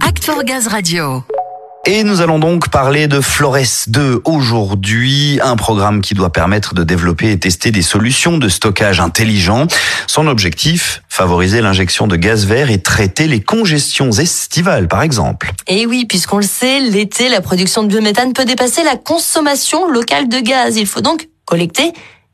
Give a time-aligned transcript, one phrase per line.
[0.00, 1.22] Act for Gaz Radio.
[1.84, 6.82] Et nous allons donc parler de Flores 2 aujourd'hui, un programme qui doit permettre de
[6.82, 9.68] développer et tester des solutions de stockage intelligent.
[10.08, 15.52] Son objectif, favoriser l'injection de gaz vert et traiter les congestions estivales par exemple.
[15.68, 20.28] Et oui, puisqu'on le sait, l'été, la production de biométhane peut dépasser la consommation locale
[20.28, 20.76] de gaz.
[20.76, 21.92] Il faut donc collecter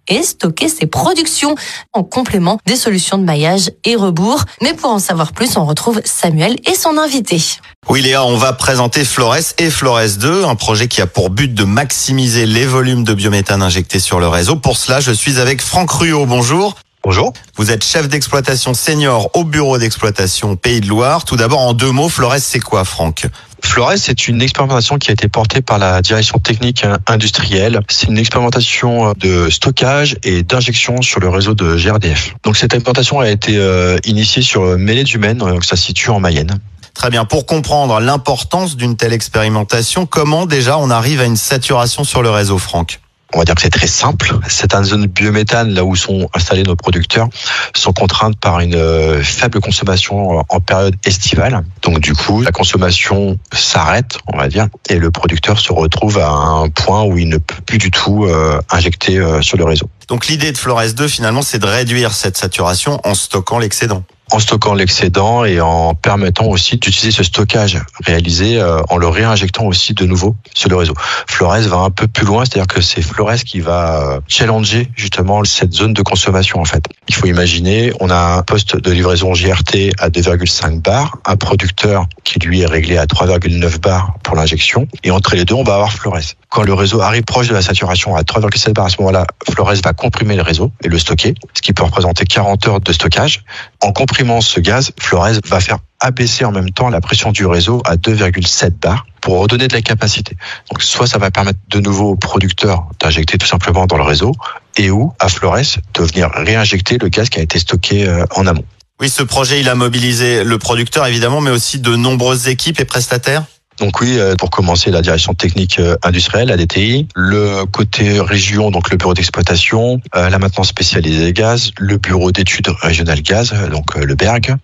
[0.09, 1.55] et stocker ses productions
[1.93, 4.45] en complément des solutions de maillage et rebours.
[4.61, 7.41] Mais pour en savoir plus, on retrouve Samuel et son invité.
[7.89, 11.53] Oui Léa, on va présenter Flores et Flores 2, un projet qui a pour but
[11.53, 14.57] de maximiser les volumes de biométhane injectés sur le réseau.
[14.57, 16.27] Pour cela, je suis avec Franck Ruot.
[16.27, 16.77] Bonjour.
[17.05, 17.33] Bonjour.
[17.57, 21.25] Vous êtes chef d'exploitation senior au bureau d'exploitation Pays de Loire.
[21.25, 23.27] Tout d'abord, en deux mots, Flores, c'est quoi, Franck?
[23.65, 27.81] Flores, c'est une expérimentation qui a été portée par la direction technique industrielle.
[27.89, 32.35] C'est une expérimentation de stockage et d'injection sur le réseau de GRDF.
[32.43, 36.59] Donc cette expérimentation a été euh, initiée sur Mêlée-du-Maine, donc ça se situe en Mayenne.
[36.95, 37.25] Très bien.
[37.25, 42.31] Pour comprendre l'importance d'une telle expérimentation, comment déjà on arrive à une saturation sur le
[42.31, 43.01] réseau, Franck?
[43.35, 44.35] On va dire que c'est très simple.
[44.49, 47.29] Certaines zones biométhane, là où sont installés nos producteurs,
[47.75, 51.65] sont contraintes par une euh, faible consommation en période estivale.
[51.83, 56.29] Donc du coup, la consommation s'arrête, on va dire, et le producteur se retrouve à
[56.29, 59.89] un point où il ne peut plus du tout euh, injecter euh, sur le réseau.
[60.09, 64.39] Donc l'idée de Flores 2, finalement, c'est de réduire cette saturation en stockant l'excédent en
[64.39, 69.95] stockant l'excédent et en permettant aussi d'utiliser ce stockage réalisé euh, en le réinjectant aussi
[69.95, 70.95] de nouveau sur le réseau.
[71.27, 75.45] Flores va un peu plus loin, c'est-à-dire que c'est Flores qui va euh, challenger justement
[75.45, 76.85] cette zone de consommation en fait.
[77.09, 82.07] Il faut imaginer, on a un poste de livraison GRT à 2,5 bars, un producteur
[82.33, 85.75] qui lui est réglé à 3,9 bars pour l'injection et entre les deux, on va
[85.75, 86.35] avoir Flores.
[86.49, 89.75] Quand le réseau arrive proche de la saturation à 3,7 bars, à ce moment-là, Flores
[89.85, 93.43] va comprimer le réseau et le stocker, ce qui peut représenter 40 heures de stockage.
[93.83, 97.83] En comprimant ce gaz, Flores va faire abaisser en même temps la pression du réseau
[97.85, 100.37] à 2,7 bars pour redonner de la capacité.
[100.71, 104.33] Donc soit ça va permettre de nouveau aux producteurs d'injecter tout simplement dans le réseau
[104.79, 105.59] et ou à Flores
[105.95, 108.65] de venir réinjecter le gaz qui a été stocké euh, en amont.
[109.03, 112.85] Oui, ce projet, il a mobilisé le producteur évidemment, mais aussi de nombreuses équipes et
[112.85, 113.43] prestataires.
[113.81, 118.71] Donc oui, euh, pour commencer, la direction technique euh, industrielle, la DTI, le côté région,
[118.71, 123.97] donc le bureau d'exploitation, euh, la maintenance spécialisée gaz, le bureau d'études régionales gaz, donc
[123.97, 124.55] le BERG,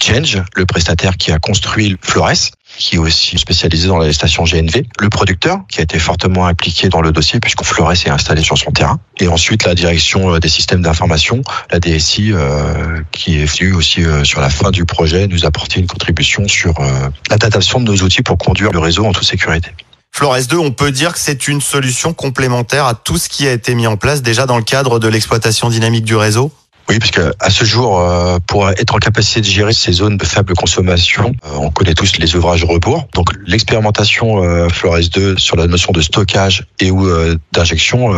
[0.00, 4.84] Change, le prestataire qui a construit Flores, qui est aussi spécialisé dans les stations GNV,
[5.00, 8.58] le producteur qui a été fortement impliqué dans le dossier puisque Flores est installé sur
[8.58, 13.44] son terrain, et ensuite la direction euh, des systèmes d'information, la DSI, euh, qui est
[13.44, 16.74] venue aussi euh, sur la fin du projet nous apporter une contribution sur
[17.30, 19.70] l'adaptation de nos outils pour conduire le réseau en toute sécurité.
[20.12, 23.52] Flores 2, on peut dire que c'est une solution complémentaire à tout ce qui a
[23.52, 26.52] été mis en place déjà dans le cadre de l'exploitation dynamique du réseau?
[26.88, 30.16] Oui, parce que à ce jour, euh, pour être en capacité de gérer ces zones
[30.16, 33.08] de faible consommation, euh, on connaît tous les ouvrages rebours.
[33.14, 37.08] Donc l'expérimentation euh, Flores 2 sur la notion de stockage et ou
[37.52, 38.14] d'injection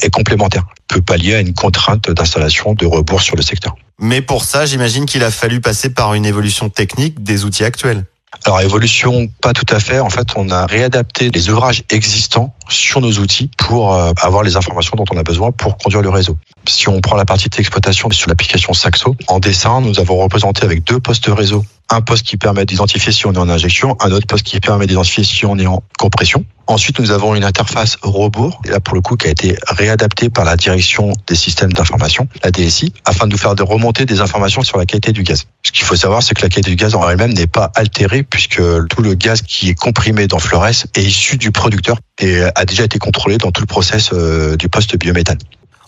[0.00, 0.64] est complémentaire.
[0.88, 3.74] Peut pallier à une contrainte d'installation de rebours sur le secteur.
[3.98, 8.04] Mais pour ça, j'imagine qu'il a fallu passer par une évolution technique des outils actuels.
[8.44, 10.00] Alors évolution, pas tout à fait.
[10.00, 14.56] En fait, on a réadapté les ouvrages existants sur nos outils pour euh, avoir les
[14.56, 16.36] informations dont on a besoin pour conduire le réseau.
[16.66, 20.82] Si on prend la partie d'exploitation sur l'application Saxo, en dessin, nous avons représenté avec
[20.84, 24.26] deux postes réseau un poste qui permet d'identifier si on est en injection, un autre
[24.26, 26.44] poste qui permet d'identifier si on est en compression.
[26.66, 30.44] Ensuite, nous avons une interface robot, là pour le coup qui a été réadaptée par
[30.44, 34.78] la direction des systèmes d'information, la DSI, afin de nous faire remonter des informations sur
[34.78, 35.44] la qualité du gaz.
[35.64, 38.22] Ce qu'il faut savoir, c'est que la qualité du gaz en elle-même n'est pas altérée
[38.22, 42.64] puisque tout le gaz qui est comprimé dans Flores est issu du producteur et a
[42.64, 45.38] déjà été contrôlé dans tout le process euh, du poste biométhane.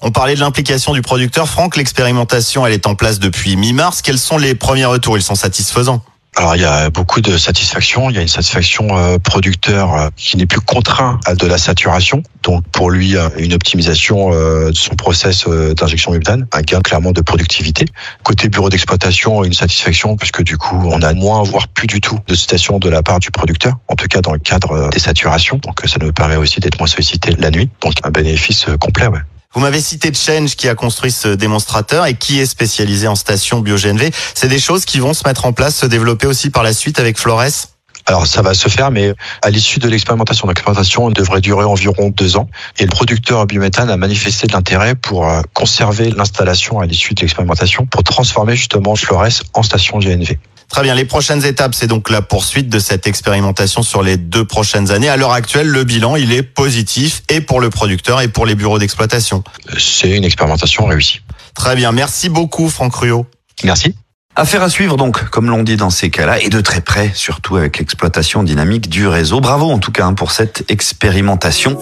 [0.02, 1.48] On parlait de l'implication du producteur.
[1.48, 4.02] Franck, l'expérimentation, elle est en place depuis mi-mars.
[4.02, 5.16] Quels sont les premiers retours?
[5.16, 6.02] Ils sont satisfaisants
[6.36, 8.10] alors il y a beaucoup de satisfaction.
[8.10, 11.58] Il y a une satisfaction euh, producteur euh, qui n'est plus contraint à de la
[11.58, 12.22] saturation.
[12.42, 17.20] Donc pour lui, euh, une optimisation de son process d'injection méthane, un gain clairement de
[17.20, 17.86] productivité.
[18.22, 22.18] Côté bureau d'exploitation, une satisfaction puisque du coup on a moins voire plus du tout
[22.26, 25.58] de citation de la part du producteur, en tout cas dans le cadre des saturations.
[25.58, 27.68] Donc ça nous permet aussi d'être moins sollicité la nuit.
[27.80, 29.06] Donc un bénéfice complet.
[29.06, 29.20] Ouais.
[29.54, 33.60] Vous m'avez cité Change qui a construit ce démonstrateur et qui est spécialisé en station
[33.60, 34.10] BioGNV.
[34.34, 36.98] C'est des choses qui vont se mettre en place, se développer aussi par la suite
[36.98, 37.68] avec Flores?
[38.06, 42.36] Alors ça va se faire, mais à l'issue de l'expérimentation, l'expérimentation devrait durer environ deux
[42.36, 42.48] ans.
[42.78, 47.20] Et le producteur biométhane a manifesté de l'intérêt pour euh, conserver l'installation à l'issue de
[47.20, 50.36] l'expérimentation, pour transformer justement Flores en station GNV.
[50.68, 50.94] Très bien.
[50.94, 55.08] Les prochaines étapes, c'est donc la poursuite de cette expérimentation sur les deux prochaines années.
[55.08, 58.54] À l'heure actuelle, le bilan, il est positif et pour le producteur et pour les
[58.54, 59.44] bureaux d'exploitation.
[59.78, 61.20] C'est une expérimentation réussie.
[61.54, 61.92] Très bien.
[61.92, 63.26] Merci beaucoup, Franck Ruot.
[63.62, 63.94] Merci.
[64.36, 67.56] Affaire à suivre donc, comme l'on dit dans ces cas-là, et de très près, surtout
[67.56, 69.40] avec l'exploitation dynamique du réseau.
[69.40, 71.78] Bravo en tout cas hein, pour cette expérimentation.